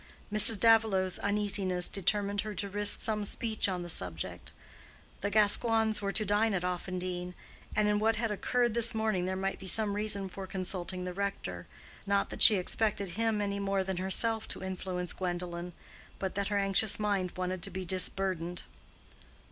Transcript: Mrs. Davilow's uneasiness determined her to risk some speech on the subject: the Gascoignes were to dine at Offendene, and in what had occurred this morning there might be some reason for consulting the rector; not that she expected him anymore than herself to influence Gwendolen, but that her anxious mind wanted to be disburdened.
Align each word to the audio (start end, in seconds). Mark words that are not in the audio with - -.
Mrs. 0.33 0.59
Davilow's 0.59 1.19
uneasiness 1.19 1.87
determined 1.87 2.41
her 2.41 2.55
to 2.55 2.67
risk 2.67 3.01
some 3.01 3.23
speech 3.23 3.69
on 3.69 3.83
the 3.83 3.87
subject: 3.87 4.51
the 5.21 5.29
Gascoignes 5.29 6.01
were 6.01 6.11
to 6.11 6.25
dine 6.25 6.55
at 6.55 6.63
Offendene, 6.63 7.35
and 7.75 7.87
in 7.87 7.99
what 7.99 8.15
had 8.15 8.31
occurred 8.31 8.73
this 8.73 8.95
morning 8.95 9.27
there 9.27 9.35
might 9.35 9.59
be 9.59 9.67
some 9.67 9.93
reason 9.95 10.27
for 10.27 10.47
consulting 10.47 11.05
the 11.05 11.13
rector; 11.13 11.67
not 12.07 12.31
that 12.31 12.41
she 12.41 12.55
expected 12.55 13.09
him 13.09 13.41
anymore 13.43 13.83
than 13.83 13.97
herself 13.97 14.47
to 14.47 14.63
influence 14.63 15.13
Gwendolen, 15.13 15.71
but 16.17 16.33
that 16.33 16.47
her 16.47 16.57
anxious 16.57 16.99
mind 16.99 17.33
wanted 17.37 17.61
to 17.61 17.69
be 17.69 17.85
disburdened. 17.85 18.63